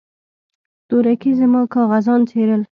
[0.89, 2.61] تورکي زما کاغذان څيرل.